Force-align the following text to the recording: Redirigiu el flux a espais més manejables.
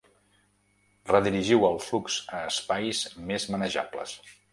Redirigiu 1.09 1.67
el 1.67 1.77
flux 1.87 2.15
a 2.37 2.39
espais 2.53 3.03
més 3.29 3.47
manejables. 3.57 4.17